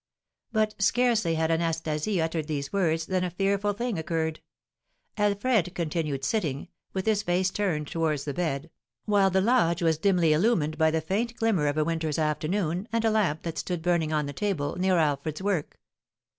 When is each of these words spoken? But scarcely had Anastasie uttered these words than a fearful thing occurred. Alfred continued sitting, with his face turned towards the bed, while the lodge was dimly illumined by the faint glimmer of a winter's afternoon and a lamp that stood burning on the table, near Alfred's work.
But 0.51 0.73
scarcely 0.81 1.35
had 1.35 1.51
Anastasie 1.51 2.19
uttered 2.19 2.47
these 2.47 2.73
words 2.73 3.05
than 3.05 3.23
a 3.23 3.29
fearful 3.29 3.73
thing 3.73 3.99
occurred. 3.99 4.39
Alfred 5.15 5.75
continued 5.75 6.23
sitting, 6.23 6.69
with 6.91 7.05
his 7.05 7.21
face 7.21 7.51
turned 7.51 7.85
towards 7.87 8.23
the 8.23 8.33
bed, 8.33 8.71
while 9.05 9.29
the 9.29 9.41
lodge 9.41 9.83
was 9.83 9.99
dimly 9.99 10.33
illumined 10.33 10.79
by 10.79 10.89
the 10.89 11.01
faint 11.01 11.35
glimmer 11.35 11.67
of 11.67 11.77
a 11.77 11.85
winter's 11.85 12.17
afternoon 12.17 12.87
and 12.91 13.05
a 13.05 13.11
lamp 13.11 13.43
that 13.43 13.59
stood 13.59 13.83
burning 13.83 14.11
on 14.11 14.25
the 14.25 14.33
table, 14.33 14.75
near 14.75 14.97
Alfred's 14.97 15.43
work. 15.43 15.77